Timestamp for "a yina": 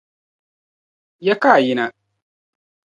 1.55-1.85